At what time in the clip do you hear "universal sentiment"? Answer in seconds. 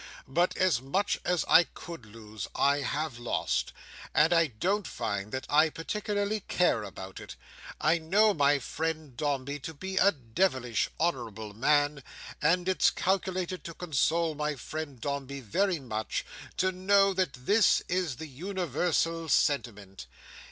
18.27-20.07